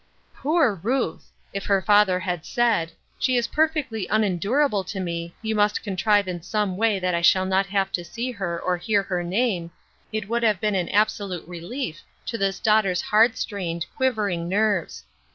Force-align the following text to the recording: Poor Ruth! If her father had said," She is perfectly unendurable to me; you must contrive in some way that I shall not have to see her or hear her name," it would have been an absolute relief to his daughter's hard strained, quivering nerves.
Poor 0.33 0.79
Ruth! 0.81 1.29
If 1.53 1.67
her 1.67 1.79
father 1.79 2.19
had 2.21 2.43
said," 2.43 2.91
She 3.19 3.37
is 3.37 3.45
perfectly 3.45 4.07
unendurable 4.07 4.83
to 4.85 4.99
me; 4.99 5.35
you 5.43 5.53
must 5.53 5.83
contrive 5.83 6.27
in 6.27 6.41
some 6.41 6.75
way 6.75 6.97
that 6.99 7.13
I 7.13 7.21
shall 7.21 7.45
not 7.45 7.67
have 7.67 7.91
to 7.91 8.03
see 8.03 8.31
her 8.31 8.59
or 8.59 8.77
hear 8.77 9.03
her 9.03 9.21
name," 9.21 9.69
it 10.11 10.27
would 10.27 10.41
have 10.41 10.59
been 10.59 10.73
an 10.73 10.89
absolute 10.89 11.47
relief 11.47 12.01
to 12.25 12.39
his 12.39 12.59
daughter's 12.59 13.01
hard 13.01 13.37
strained, 13.37 13.85
quivering 13.95 14.49
nerves. 14.49 15.03